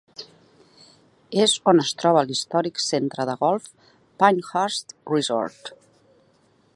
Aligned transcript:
És 1.43 1.53
on 1.71 1.81
es 1.83 1.91
troba 2.03 2.23
l'històric 2.29 2.81
centre 2.85 3.27
de 3.31 3.37
golf 3.43 3.69
Pinehurst 4.23 4.97
Resort. 5.15 5.71